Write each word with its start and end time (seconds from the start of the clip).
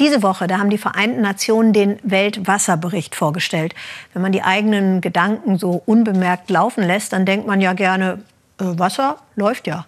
Diese 0.00 0.22
Woche, 0.22 0.46
da 0.46 0.58
haben 0.58 0.70
die 0.70 0.78
Vereinten 0.78 1.20
Nationen 1.20 1.74
den 1.74 1.98
Weltwasserbericht 2.02 3.14
vorgestellt. 3.14 3.74
Wenn 4.14 4.22
man 4.22 4.32
die 4.32 4.42
eigenen 4.42 5.02
Gedanken 5.02 5.58
so 5.58 5.82
unbemerkt 5.84 6.48
laufen 6.48 6.82
lässt, 6.82 7.12
dann 7.12 7.26
denkt 7.26 7.46
man 7.46 7.60
ja 7.60 7.74
gerne, 7.74 8.22
äh, 8.58 8.64
Wasser 8.64 9.18
läuft 9.36 9.66
ja. 9.66 9.84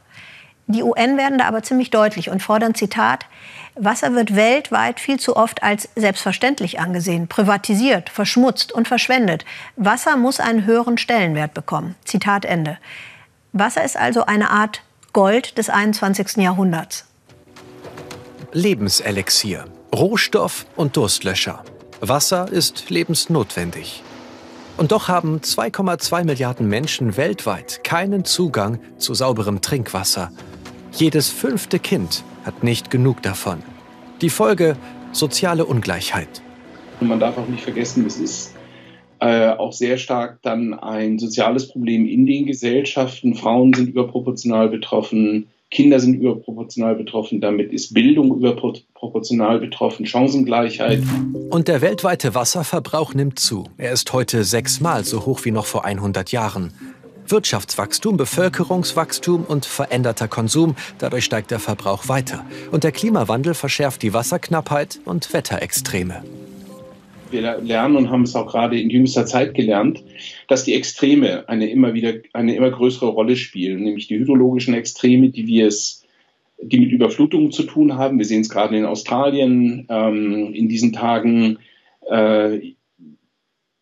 Die 0.66 0.82
UN 0.82 1.16
werden 1.16 1.38
da 1.38 1.46
aber 1.46 1.62
ziemlich 1.62 1.90
deutlich 1.90 2.28
und 2.28 2.42
fordern, 2.42 2.74
Zitat, 2.74 3.24
Wasser 3.74 4.14
wird 4.14 4.36
weltweit 4.36 5.00
viel 5.00 5.18
zu 5.18 5.34
oft 5.34 5.62
als 5.62 5.88
selbstverständlich 5.96 6.78
angesehen, 6.78 7.26
privatisiert, 7.26 8.10
verschmutzt 8.10 8.70
und 8.70 8.86
verschwendet. 8.86 9.46
Wasser 9.76 10.18
muss 10.18 10.40
einen 10.40 10.66
höheren 10.66 10.98
Stellenwert 10.98 11.54
bekommen. 11.54 11.94
Zitat 12.04 12.44
Ende. 12.44 12.76
Wasser 13.54 13.82
ist 13.82 13.96
also 13.96 14.26
eine 14.26 14.50
Art 14.50 14.82
Gold 15.14 15.56
des 15.56 15.70
21. 15.70 16.36
Jahrhunderts. 16.36 17.06
Lebenselixier, 18.52 19.64
Rohstoff 19.94 20.64
und 20.74 20.96
Durstlöscher. 20.96 21.62
Wasser 22.00 22.50
ist 22.50 22.88
lebensnotwendig. 22.88 24.02
Und 24.78 24.90
doch 24.90 25.08
haben 25.08 25.40
2,2 25.40 26.24
Milliarden 26.24 26.66
Menschen 26.66 27.18
weltweit 27.18 27.84
keinen 27.84 28.24
Zugang 28.24 28.80
zu 28.96 29.12
sauberem 29.12 29.60
Trinkwasser. 29.60 30.32
Jedes 30.92 31.28
fünfte 31.28 31.78
Kind 31.78 32.24
hat 32.46 32.64
nicht 32.64 32.90
genug 32.90 33.20
davon. 33.20 33.62
Die 34.22 34.30
Folge 34.30 34.78
soziale 35.12 35.66
Ungleichheit. 35.66 36.40
Und 37.00 37.08
man 37.08 37.20
darf 37.20 37.36
auch 37.36 37.48
nicht 37.48 37.62
vergessen, 37.62 38.06
es 38.06 38.16
ist 38.16 38.54
äh, 39.20 39.50
auch 39.50 39.74
sehr 39.74 39.98
stark 39.98 40.38
dann 40.40 40.72
ein 40.72 41.18
soziales 41.18 41.68
Problem 41.68 42.06
in 42.06 42.24
den 42.24 42.46
Gesellschaften. 42.46 43.34
Frauen 43.34 43.74
sind 43.74 43.90
überproportional 43.90 44.70
betroffen, 44.70 45.48
Kinder 45.72 45.98
sind 46.00 46.14
überproportional 46.20 46.94
betroffen, 46.94 47.40
damit 47.40 47.72
ist 47.72 47.94
Bildung 47.94 48.36
überproportional 48.36 49.58
betroffen, 49.58 50.04
Chancengleichheit. 50.04 51.02
Und 51.48 51.66
der 51.66 51.80
weltweite 51.80 52.34
Wasserverbrauch 52.34 53.14
nimmt 53.14 53.38
zu. 53.38 53.64
Er 53.78 53.92
ist 53.92 54.12
heute 54.12 54.44
sechsmal 54.44 55.04
so 55.04 55.24
hoch 55.24 55.46
wie 55.46 55.50
noch 55.50 55.64
vor 55.64 55.86
100 55.86 56.30
Jahren. 56.30 56.74
Wirtschaftswachstum, 57.26 58.18
Bevölkerungswachstum 58.18 59.44
und 59.44 59.64
veränderter 59.64 60.28
Konsum, 60.28 60.76
dadurch 60.98 61.24
steigt 61.24 61.50
der 61.50 61.58
Verbrauch 61.58 62.06
weiter. 62.06 62.44
Und 62.70 62.84
der 62.84 62.92
Klimawandel 62.92 63.54
verschärft 63.54 64.02
die 64.02 64.12
Wasserknappheit 64.12 65.00
und 65.06 65.32
Wetterextreme. 65.32 66.22
Wir 67.32 67.58
lernen 67.60 67.96
und 67.96 68.10
haben 68.10 68.22
es 68.22 68.36
auch 68.36 68.46
gerade 68.46 68.80
in 68.80 68.90
jüngster 68.90 69.26
Zeit 69.26 69.54
gelernt, 69.54 70.02
dass 70.48 70.64
die 70.64 70.74
Extreme 70.74 71.48
eine 71.48 71.70
immer 71.70 71.94
wieder 71.94 72.14
eine 72.32 72.54
immer 72.54 72.70
größere 72.70 73.08
Rolle 73.08 73.36
spielen, 73.36 73.82
nämlich 73.82 74.06
die 74.08 74.18
hydrologischen 74.18 74.74
Extreme, 74.74 75.30
die 75.30 75.46
wir 75.46 75.66
es 75.66 76.02
die 76.64 76.78
mit 76.78 76.92
Überflutungen 76.92 77.50
zu 77.50 77.64
tun 77.64 77.96
haben. 77.96 78.18
Wir 78.18 78.24
sehen 78.24 78.42
es 78.42 78.48
gerade 78.48 78.76
in 78.76 78.84
Australien 78.84 79.86
ähm, 79.88 80.54
in 80.54 80.68
diesen 80.68 80.92
Tagen. 80.92 81.58
Äh, 82.08 82.74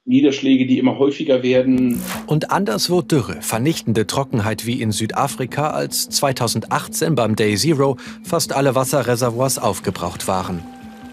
Niederschläge, 0.06 0.66
die 0.66 0.78
immer 0.78 0.98
häufiger 0.98 1.44
werden. 1.44 2.00
Und 2.26 2.50
anderswo 2.50 3.00
Dürre, 3.00 3.42
vernichtende 3.42 4.08
Trockenheit 4.08 4.66
wie 4.66 4.82
in 4.82 4.90
Südafrika, 4.90 5.70
als 5.70 6.08
2018 6.08 7.14
beim 7.14 7.36
Day 7.36 7.54
Zero 7.54 7.96
fast 8.24 8.52
alle 8.52 8.74
Wasserreservoirs 8.74 9.58
aufgebraucht 9.58 10.26
waren. 10.26 10.64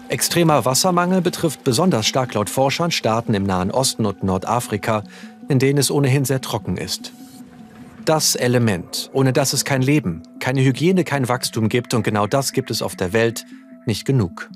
Extremer 0.08 0.64
Wassermangel 0.64 1.20
betrifft 1.20 1.64
besonders 1.64 2.06
stark 2.06 2.32
laut 2.32 2.48
Forschern 2.48 2.90
Staaten 2.90 3.34
im 3.34 3.42
Nahen 3.42 3.70
Osten 3.70 4.06
und 4.06 4.22
Nordafrika, 4.22 5.04
in 5.48 5.58
denen 5.58 5.78
es 5.78 5.90
ohnehin 5.90 6.24
sehr 6.24 6.40
trocken 6.40 6.78
ist. 6.78 7.12
Das 8.06 8.34
Element, 8.34 9.10
ohne 9.12 9.34
das 9.34 9.52
es 9.52 9.66
kein 9.66 9.82
Leben, 9.82 10.22
keine 10.40 10.62
Hygiene, 10.62 11.04
kein 11.04 11.28
Wachstum 11.28 11.68
gibt, 11.68 11.92
und 11.92 12.04
genau 12.04 12.26
das 12.26 12.52
gibt 12.52 12.70
es 12.70 12.80
auf 12.80 12.96
der 12.96 13.12
Welt 13.12 13.44
nicht 13.84 14.06
genug. 14.06 14.48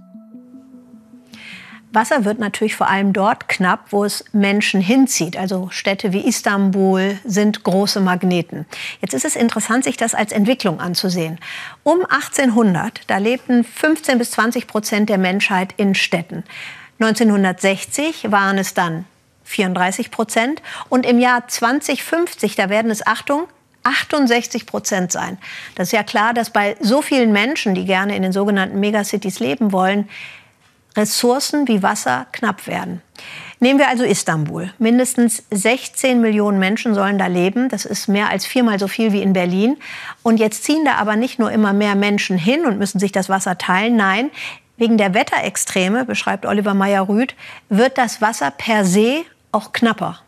Wasser 1.92 2.24
wird 2.24 2.38
natürlich 2.38 2.74
vor 2.74 2.88
allem 2.88 3.12
dort 3.12 3.48
knapp, 3.48 3.86
wo 3.90 4.04
es 4.04 4.24
Menschen 4.32 4.80
hinzieht. 4.80 5.36
Also 5.36 5.68
Städte 5.70 6.12
wie 6.12 6.26
Istanbul 6.26 7.18
sind 7.24 7.64
große 7.64 8.00
Magneten. 8.00 8.66
Jetzt 9.00 9.14
ist 9.14 9.24
es 9.24 9.36
interessant, 9.36 9.84
sich 9.84 9.96
das 9.96 10.14
als 10.14 10.32
Entwicklung 10.32 10.80
anzusehen. 10.80 11.38
Um 11.82 12.00
1800, 12.00 13.02
da 13.08 13.18
lebten 13.18 13.64
15 13.64 14.18
bis 14.18 14.30
20 14.32 14.66
Prozent 14.66 15.08
der 15.10 15.18
Menschheit 15.18 15.74
in 15.76 15.94
Städten. 15.94 16.44
1960 16.98 18.30
waren 18.30 18.58
es 18.58 18.74
dann 18.74 19.04
34 19.44 20.10
Prozent. 20.10 20.62
Und 20.88 21.04
im 21.04 21.18
Jahr 21.18 21.46
2050, 21.46 22.56
da 22.56 22.70
werden 22.70 22.90
es, 22.90 23.06
Achtung, 23.06 23.48
68 23.84 24.66
Prozent 24.66 25.12
sein. 25.12 25.38
Das 25.74 25.88
ist 25.88 25.92
ja 25.92 26.04
klar, 26.04 26.32
dass 26.34 26.50
bei 26.50 26.76
so 26.80 27.02
vielen 27.02 27.32
Menschen, 27.32 27.74
die 27.74 27.84
gerne 27.84 28.16
in 28.16 28.22
den 28.22 28.32
sogenannten 28.32 28.80
Megacities 28.80 29.40
leben 29.40 29.72
wollen, 29.72 30.08
Ressourcen 30.96 31.68
wie 31.68 31.82
Wasser 31.82 32.26
knapp 32.32 32.66
werden. 32.66 33.02
Nehmen 33.60 33.78
wir 33.78 33.88
also 33.88 34.02
Istanbul. 34.02 34.72
Mindestens 34.78 35.44
16 35.50 36.20
Millionen 36.20 36.58
Menschen 36.58 36.94
sollen 36.94 37.18
da 37.18 37.28
leben. 37.28 37.68
Das 37.68 37.84
ist 37.84 38.08
mehr 38.08 38.28
als 38.28 38.44
viermal 38.44 38.78
so 38.78 38.88
viel 38.88 39.12
wie 39.12 39.22
in 39.22 39.32
Berlin. 39.32 39.76
Und 40.22 40.38
jetzt 40.38 40.64
ziehen 40.64 40.84
da 40.84 40.94
aber 40.94 41.16
nicht 41.16 41.38
nur 41.38 41.52
immer 41.52 41.72
mehr 41.72 41.94
Menschen 41.94 42.36
hin 42.36 42.66
und 42.66 42.78
müssen 42.78 42.98
sich 42.98 43.12
das 43.12 43.28
Wasser 43.28 43.58
teilen. 43.58 43.96
Nein, 43.96 44.30
wegen 44.76 44.98
der 44.98 45.14
Wetterextreme, 45.14 46.04
beschreibt 46.04 46.44
Oliver 46.44 46.74
Meyer-Rüth, 46.74 47.34
wird 47.68 47.98
das 47.98 48.20
Wasser 48.20 48.50
per 48.50 48.84
se 48.84 49.22
auch 49.52 49.72
knapper. 49.72 50.18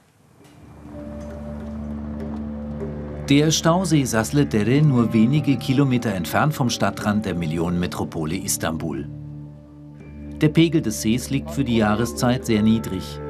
Der 3.28 3.50
Stausee 3.50 4.04
Sasle 4.04 4.44
Dere 4.44 4.82
nur 4.82 5.12
wenige 5.12 5.56
Kilometer 5.56 6.12
entfernt 6.12 6.54
vom 6.54 6.68
Stadtrand 6.68 7.24
der 7.24 7.34
Millionenmetropole 7.34 8.36
Istanbul. 8.36 9.08
Der 10.40 10.48
Pegel 10.48 10.82
des 10.82 11.00
Sees 11.00 11.30
liegt 11.30 11.50
für 11.52 11.62
die 11.62 11.76
Jahreszeit 11.76 12.44
sehr 12.44 12.60
niedrig. 12.60 13.20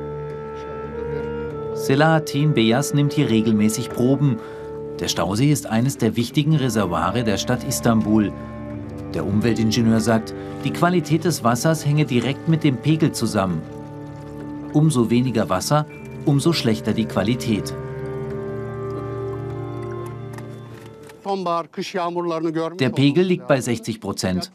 Selahattin 1.74 2.54
Beyaz 2.54 2.94
nimmt 2.94 3.12
hier 3.12 3.28
regelmäßig 3.28 3.90
Proben. 3.90 4.38
Der 5.00 5.08
Stausee 5.08 5.52
ist 5.52 5.66
eines 5.66 5.98
der 5.98 6.16
wichtigen 6.16 6.56
Reservoire 6.56 7.22
der 7.22 7.36
Stadt 7.36 7.62
Istanbul. 7.64 8.32
Der 9.12 9.26
Umweltingenieur 9.26 10.00
sagt, 10.00 10.34
die 10.64 10.72
Qualität 10.72 11.24
des 11.24 11.44
Wassers 11.44 11.84
hänge 11.84 12.06
direkt 12.06 12.48
mit 12.48 12.64
dem 12.64 12.78
Pegel 12.78 13.12
zusammen. 13.12 13.60
Umso 14.72 15.10
weniger 15.10 15.50
Wasser, 15.50 15.84
umso 16.24 16.54
schlechter 16.54 16.94
die 16.94 17.04
Qualität. 17.04 17.74
Der 22.78 22.90
Pegel 22.90 23.24
liegt 23.24 23.48
bei 23.48 23.60
60 23.60 24.00
Prozent. 24.00 24.52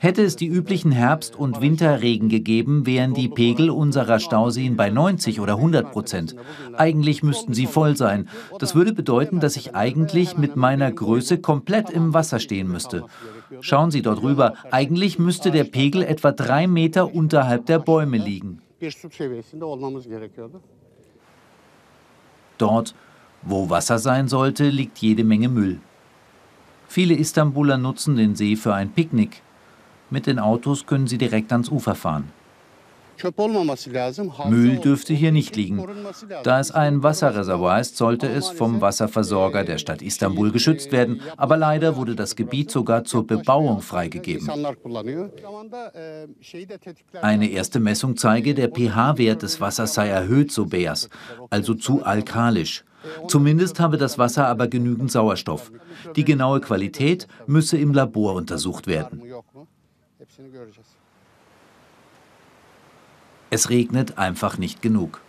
Hätte 0.00 0.22
es 0.22 0.36
die 0.36 0.46
üblichen 0.46 0.92
Herbst- 0.92 1.36
und 1.36 1.60
Winterregen 1.60 2.28
gegeben, 2.28 2.86
wären 2.86 3.14
die 3.14 3.28
Pegel 3.28 3.70
unserer 3.70 4.18
Stauseen 4.18 4.76
bei 4.76 4.90
90 4.90 5.40
oder 5.40 5.56
100 5.56 5.92
Prozent. 5.92 6.36
Eigentlich 6.76 7.22
müssten 7.22 7.54
sie 7.54 7.66
voll 7.66 7.96
sein. 7.96 8.28
Das 8.58 8.74
würde 8.74 8.92
bedeuten, 8.92 9.40
dass 9.40 9.56
ich 9.56 9.74
eigentlich 9.74 10.36
mit 10.36 10.56
meiner 10.56 10.90
Größe 10.90 11.38
komplett 11.38 11.90
im 11.90 12.14
Wasser 12.14 12.38
stehen 12.38 12.68
müsste. 12.68 13.04
Schauen 13.60 13.90
Sie 13.90 14.02
dort 14.02 14.22
rüber. 14.22 14.54
Eigentlich 14.70 15.18
müsste 15.18 15.50
der 15.50 15.64
Pegel 15.64 16.02
etwa 16.02 16.32
drei 16.32 16.66
Meter 16.66 17.14
unterhalb 17.14 17.66
der 17.66 17.78
Bäume 17.78 18.18
liegen. 18.18 18.60
Dort, 22.58 22.94
wo 23.44 23.70
Wasser 23.70 23.98
sein 23.98 24.28
sollte, 24.28 24.68
liegt 24.68 24.98
jede 24.98 25.24
Menge 25.24 25.48
Müll. 25.48 25.80
Viele 26.88 27.14
Istanbuler 27.14 27.76
nutzen 27.76 28.16
den 28.16 28.36
See 28.36 28.56
für 28.56 28.74
ein 28.74 28.90
Picknick. 28.90 29.42
Mit 30.10 30.26
den 30.26 30.38
Autos 30.38 30.86
können 30.86 31.06
sie 31.06 31.18
direkt 31.18 31.52
ans 31.52 31.68
Ufer 31.68 31.94
fahren. 31.94 32.30
Müll 34.48 34.76
dürfte 34.78 35.14
hier 35.14 35.32
nicht 35.32 35.56
liegen. 35.56 35.86
Da 36.42 36.60
es 36.60 36.70
ein 36.70 37.02
Wasserreservoir 37.02 37.80
ist, 37.80 37.96
sollte 37.96 38.28
es 38.28 38.48
vom 38.48 38.80
Wasserversorger 38.80 39.64
der 39.64 39.78
Stadt 39.78 40.02
Istanbul 40.02 40.52
geschützt 40.52 40.92
werden. 40.92 41.20
Aber 41.36 41.56
leider 41.56 41.96
wurde 41.96 42.14
das 42.14 42.36
Gebiet 42.36 42.70
sogar 42.70 43.04
zur 43.04 43.26
Bebauung 43.26 43.80
freigegeben. 43.80 44.48
Eine 47.22 47.48
erste 47.48 47.80
Messung 47.80 48.16
zeige, 48.16 48.54
der 48.54 48.68
pH-Wert 48.70 49.42
des 49.42 49.60
Wassers 49.60 49.94
sei 49.94 50.08
erhöht, 50.08 50.52
so 50.52 50.66
Beers, 50.66 51.08
also 51.50 51.74
zu 51.74 52.04
alkalisch. 52.04 52.84
Zumindest 53.28 53.80
habe 53.80 53.98
das 53.98 54.18
Wasser 54.18 54.46
aber 54.46 54.68
genügend 54.68 55.10
Sauerstoff. 55.10 55.70
Die 56.16 56.24
genaue 56.24 56.60
Qualität 56.60 57.28
müsse 57.46 57.76
im 57.76 57.92
Labor 57.92 58.34
untersucht 58.34 58.86
werden. 58.86 59.22
Es 63.50 63.70
regnet 63.70 64.18
einfach 64.18 64.58
nicht 64.58 64.82
genug. 64.82 65.20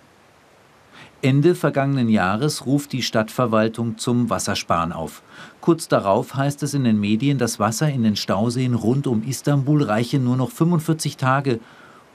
Ende 1.21 1.55
vergangenen 1.55 2.09
Jahres 2.09 2.65
ruft 2.65 2.91
die 2.91 3.01
Stadtverwaltung 3.01 3.97
zum 3.97 4.29
Wassersparen 4.29 4.91
auf. 4.91 5.23
Kurz 5.59 5.87
darauf 5.87 6.35
heißt 6.35 6.61
es 6.63 6.73
in 6.73 6.83
den 6.83 6.99
Medien, 6.99 7.39
das 7.39 7.59
Wasser 7.59 7.89
in 7.89 8.03
den 8.03 8.15
Stauseen 8.15 8.75
rund 8.75 9.07
um 9.07 9.23
Istanbul 9.23 9.81
reiche 9.81 10.19
nur 10.19 10.37
noch 10.37 10.51
45 10.51 11.17
Tage, 11.17 11.59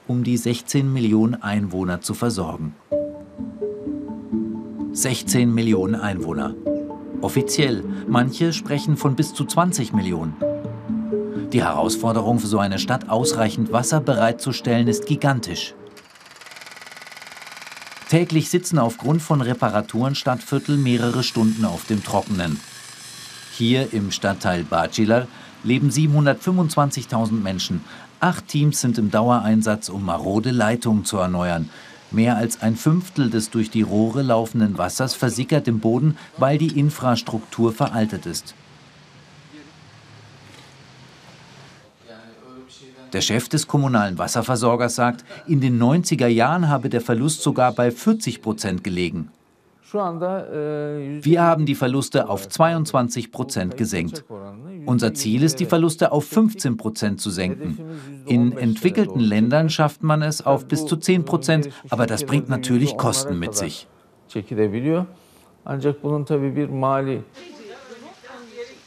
um 0.07 0.23
die 0.23 0.37
16 0.37 0.91
Millionen 0.91 1.41
Einwohner 1.41 1.99
zu 1.99 2.13
versorgen. 2.13 2.73
16 4.93 5.53
Millionen 5.53 5.95
Einwohner. 5.95 6.53
Offiziell, 7.21 7.83
manche 8.07 8.53
sprechen 8.53 8.97
von 8.97 9.15
bis 9.15 9.33
zu 9.33 9.45
20 9.45 9.93
Millionen. 9.93 10.35
Die 11.51 11.63
Herausforderung 11.63 12.39
für 12.39 12.47
so 12.47 12.59
eine 12.59 12.79
Stadt, 12.79 13.09
ausreichend 13.09 13.73
Wasser 13.73 13.99
bereitzustellen, 13.99 14.87
ist 14.87 15.05
gigantisch. 15.05 15.75
Täglich 18.11 18.49
sitzen 18.49 18.77
aufgrund 18.77 19.21
von 19.21 19.39
Reparaturen 19.39 20.15
Stadtviertel 20.15 20.75
mehrere 20.75 21.23
Stunden 21.23 21.63
auf 21.63 21.85
dem 21.85 22.03
Trockenen. 22.03 22.59
Hier 23.53 23.93
im 23.93 24.11
Stadtteil 24.11 24.65
Bacilar 24.65 25.27
leben 25.63 25.87
725.000 25.87 27.31
Menschen. 27.31 27.85
Acht 28.19 28.49
Teams 28.49 28.81
sind 28.81 28.97
im 28.97 29.11
Dauereinsatz, 29.11 29.87
um 29.87 30.03
marode 30.03 30.51
Leitungen 30.51 31.05
zu 31.05 31.19
erneuern. 31.19 31.69
Mehr 32.11 32.35
als 32.35 32.61
ein 32.61 32.75
Fünftel 32.75 33.29
des 33.29 33.49
durch 33.49 33.69
die 33.69 33.81
Rohre 33.81 34.23
laufenden 34.23 34.77
Wassers 34.77 35.13
versickert 35.13 35.69
im 35.69 35.79
Boden, 35.79 36.17
weil 36.37 36.57
die 36.57 36.77
Infrastruktur 36.77 37.71
veraltet 37.71 38.25
ist. 38.25 38.55
Der 43.13 43.21
Chef 43.21 43.49
des 43.49 43.67
kommunalen 43.67 44.17
Wasserversorgers 44.17 44.95
sagt, 44.95 45.25
in 45.47 45.59
den 45.59 45.81
90er 45.81 46.27
Jahren 46.27 46.69
habe 46.69 46.89
der 46.89 47.01
Verlust 47.01 47.41
sogar 47.41 47.73
bei 47.73 47.91
40 47.91 48.41
Prozent 48.41 48.83
gelegen. 48.83 49.29
Wir 49.93 51.41
haben 51.41 51.65
die 51.65 51.75
Verluste 51.75 52.29
auf 52.29 52.47
22 52.47 53.31
Prozent 53.31 53.75
gesenkt. 53.75 54.23
Unser 54.85 55.13
Ziel 55.13 55.43
ist, 55.43 55.59
die 55.59 55.65
Verluste 55.65 56.13
auf 56.13 56.25
15 56.25 56.77
Prozent 56.77 57.19
zu 57.19 57.29
senken. 57.29 57.77
In 58.25 58.57
entwickelten 58.57 59.19
Ländern 59.19 59.69
schafft 59.69 60.01
man 60.01 60.21
es 60.21 60.45
auf 60.45 60.65
bis 60.65 60.85
zu 60.85 60.95
10 60.95 61.25
Prozent, 61.25 61.69
aber 61.89 62.05
das 62.07 62.23
bringt 62.23 62.47
natürlich 62.47 62.95
Kosten 62.95 63.37
mit 63.37 63.53
sich. 63.55 63.87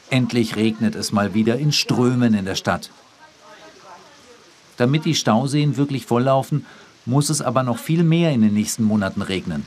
Endlich 0.09 0.55
regnet 0.55 0.95
es 0.95 1.11
mal 1.11 1.33
wieder 1.35 1.57
in 1.57 1.71
Strömen 1.71 2.33
in 2.33 2.45
der 2.45 2.55
Stadt. 2.55 2.89
Damit 4.77 5.05
die 5.05 5.15
Stauseen 5.15 5.77
wirklich 5.77 6.05
volllaufen, 6.05 6.65
muss 7.05 7.29
es 7.29 7.41
aber 7.41 7.63
noch 7.63 7.77
viel 7.77 8.03
mehr 8.03 8.31
in 8.31 8.41
den 8.41 8.53
nächsten 8.53 8.83
Monaten 8.83 9.21
regnen. 9.21 9.65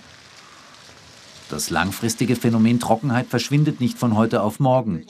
Das 1.49 1.71
langfristige 1.71 2.37
Phänomen 2.37 2.79
Trockenheit 2.79 3.27
verschwindet 3.29 3.81
nicht 3.81 3.99
von 3.99 4.17
heute 4.17 4.43
auf 4.43 4.61
morgen. 4.61 5.07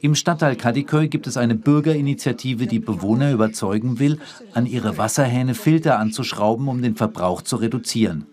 Im 0.00 0.14
Stadtteil 0.14 0.56
Kadıköy 0.56 1.08
gibt 1.08 1.26
es 1.26 1.36
eine 1.36 1.54
Bürgerinitiative, 1.54 2.66
die 2.66 2.78
Bewohner 2.78 3.32
überzeugen 3.32 3.98
will, 3.98 4.20
an 4.52 4.66
ihre 4.66 4.98
Wasserhähne 4.98 5.54
Filter 5.54 5.98
anzuschrauben, 5.98 6.68
um 6.68 6.82
den 6.82 6.94
Verbrauch 6.94 7.42
zu 7.42 7.56
reduzieren. 7.56 8.26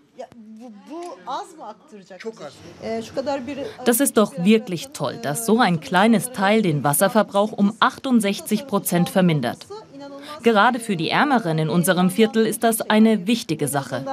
Das 3.84 4.00
ist 4.00 4.16
doch 4.16 4.32
wirklich 4.44 4.88
toll, 4.88 5.18
dass 5.22 5.46
so 5.46 5.60
ein 5.60 5.80
kleines 5.80 6.32
Teil 6.32 6.62
den 6.62 6.84
Wasserverbrauch 6.84 7.52
um 7.52 7.74
68 7.80 8.66
Prozent 8.66 9.08
vermindert. 9.08 9.66
Gerade 10.42 10.80
für 10.80 10.96
die 10.96 11.10
Ärmeren 11.10 11.58
in 11.58 11.68
unserem 11.68 12.10
Viertel 12.10 12.46
ist 12.46 12.64
das 12.64 12.80
eine 12.82 13.26
wichtige 13.26 13.68
Sache. 13.68 14.04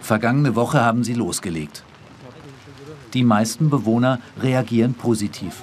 Vergangene 0.00 0.54
Woche 0.54 0.80
haben 0.80 1.04
sie 1.04 1.14
losgelegt. 1.14 1.82
Die 3.14 3.24
meisten 3.24 3.70
Bewohner 3.70 4.20
reagieren 4.40 4.94
positiv. 4.94 5.62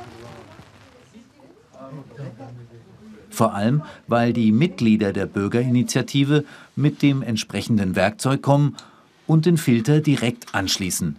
Vor 3.30 3.54
allem, 3.56 3.82
weil 4.08 4.32
die 4.32 4.52
Mitglieder 4.52 5.12
der 5.12 5.26
Bürgerinitiative 5.26 6.46
mit 6.76 7.02
dem 7.02 7.24
entsprechenden 7.24 7.96
Werkzeug 7.96 8.42
kommen 8.42 8.76
und 9.26 9.46
den 9.46 9.58
Filter 9.58 10.02
direkt 10.02 10.54
anschließen. 10.54 11.18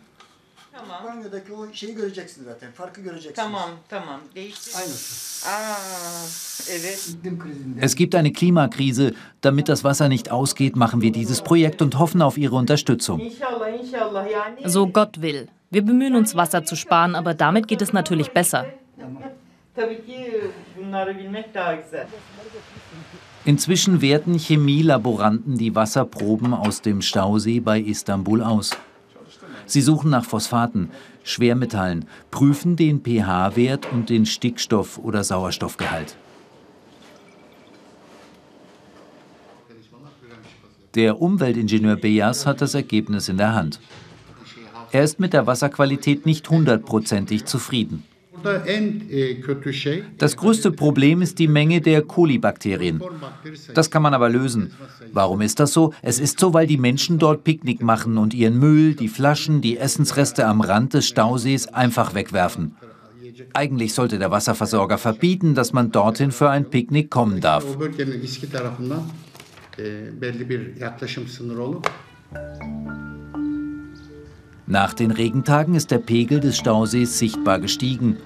Banyodaki 1.17 1.53
o 1.53 1.73
şeyi 1.73 1.95
göreceksiniz 1.95 2.49
zaten. 2.49 2.73
Farkı 2.73 3.01
göreceksiniz. 3.01 3.37
Tamam, 3.37 3.71
tamam. 3.89 4.21
Değişti. 4.35 4.79
Aynısı. 4.79 5.49
Aa, 5.49 5.77
evet. 6.71 7.17
Es 7.81 7.95
gibt 7.95 8.15
eine 8.15 8.33
Klimakrise. 8.33 9.15
Damit 9.45 9.69
das 9.69 9.85
Wasser 9.85 10.09
nicht 10.09 10.31
ausgeht, 10.31 10.77
machen 10.77 11.03
wir 11.03 11.15
dieses 11.15 11.43
Projekt 11.43 11.83
und 11.83 11.99
hoffen 11.99 12.23
auf 12.23 12.39
Ihre 12.39 12.57
Unterstützung. 12.57 13.21
So 14.67 14.87
Gott 14.89 15.23
will. 15.23 15.49
Wir 15.71 15.83
bemühen 15.87 16.15
uns, 16.15 16.35
Wasser 16.37 16.65
zu 16.65 16.77
sparen, 16.77 17.15
aber 17.15 17.35
damit 17.35 17.69
geht 17.69 17.83
es 17.83 17.93
natürlich 17.93 18.31
besser. 18.31 18.65
Inzwischen 23.45 24.01
werten 24.01 24.39
Chemielaboranten 24.39 25.59
die 25.59 25.75
Wasserproben 25.75 26.55
aus 26.55 26.81
dem 26.81 27.03
Stausee 27.03 27.61
bei 27.61 27.81
Istanbul 27.81 28.43
aus. 28.43 28.71
Sie 29.67 29.81
suchen 29.81 30.11
nach 30.11 30.25
Phosphaten, 30.25 30.91
Schwermetallen, 31.23 32.07
prüfen 32.31 32.77
den 32.77 33.01
pH-Wert 33.03 33.91
und 33.93 34.11
den 34.11 34.27
Stickstoff- 34.27 34.99
oder 34.99 35.25
Sauerstoffgehalt. 35.25 36.17
Der 40.95 41.21
Umweltingenieur 41.21 41.97
Beyas 41.97 42.47
hat 42.47 42.61
das 42.61 42.75
Ergebnis 42.75 43.29
in 43.29 43.37
der 43.37 43.55
Hand. 43.55 43.81
Er 44.93 45.03
ist 45.03 45.19
mit 45.19 45.33
der 45.33 45.47
Wasserqualität 45.47 46.25
nicht 46.25 46.49
hundertprozentig 46.49 47.47
zufrieden. 47.47 48.05
Das 50.19 50.37
größte 50.37 50.73
Problem 50.73 51.23
ist 51.23 51.38
die 51.38 51.49
Menge 51.49 51.81
der 51.81 52.02
Kolibakterien. 52.02 53.02
Das 53.75 53.91
kann 53.91 54.02
man 54.02 54.14
aber 54.14 54.29
lösen. 54.29 54.73
Warum 55.12 55.41
ist 55.41 55.61
das 55.61 55.73
so? 55.73 55.93
Es 56.02 56.19
ist 56.20 56.38
so, 56.38 56.52
weil 56.52 56.67
die 56.67 56.76
Menschen 56.76 57.19
dort 57.19 57.44
Picknick 57.44 57.82
machen 57.82 58.19
und 58.19 58.35
ihren 58.35 58.58
Müll, 58.58 58.94
die 58.94 59.08
Flaschen, 59.08 59.61
die 59.61 59.79
Essensreste 59.79 60.46
am 60.46 60.61
Rand 60.61 60.94
des 60.94 61.06
Stausees 61.06 61.69
einfach 61.69 62.14
wegwerfen. 62.14 62.76
Eigentlich 63.52 63.94
sollte 63.94 64.19
der 64.19 64.31
Wasserversorger 64.31 64.99
verbieten, 64.99 65.55
dass 65.55 65.73
man 65.73 65.91
dorthin 65.91 66.31
für 66.31 66.50
ein 66.50 66.70
Picknick 66.70 67.11
kommen 67.11 67.41
darf. 67.41 67.64
Nach 74.67 74.94
den 74.94 75.11
Regentagen 75.11 75.75
ist 75.75 75.91
der 75.91 75.99
Pegel 75.99 76.41
des 76.41 76.56
Stausees 76.56 77.19
sichtbar 77.19 77.58
gestiegen 77.58 78.19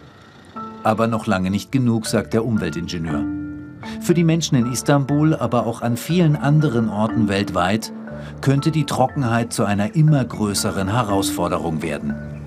aber 0.88 1.06
noch 1.06 1.26
lange 1.26 1.50
nicht 1.50 1.70
genug, 1.70 2.06
sagt 2.06 2.32
der 2.32 2.46
Umweltingenieur. 2.46 3.22
Für 4.00 4.14
die 4.14 4.24
Menschen 4.24 4.56
in 4.56 4.72
Istanbul, 4.72 5.34
aber 5.34 5.66
auch 5.66 5.82
an 5.82 5.98
vielen 5.98 6.34
anderen 6.34 6.88
Orten 6.88 7.28
weltweit, 7.28 7.92
könnte 8.40 8.70
die 8.70 8.86
Trockenheit 8.86 9.52
zu 9.52 9.66
einer 9.66 9.94
immer 9.94 10.24
größeren 10.24 10.90
Herausforderung 10.90 11.82
werden. 11.82 12.37